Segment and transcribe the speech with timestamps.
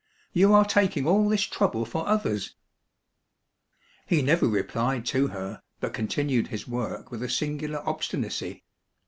[0.41, 2.55] —You are taking all this trouble for others!"
[4.09, 8.63] He never replied to her, but continued his work with a singular obstinacy.